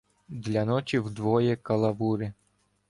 [0.29, 2.33] Для ночі вдвоє калавури